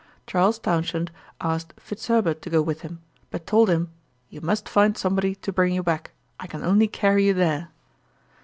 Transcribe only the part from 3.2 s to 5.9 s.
but told him, 'You must find somebody to bring you